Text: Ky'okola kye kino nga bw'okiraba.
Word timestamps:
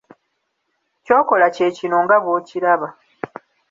Ky'okola 1.05 1.45
kye 1.55 1.67
kino 1.77 1.97
nga 2.03 2.17
bw'okiraba. 2.23 2.87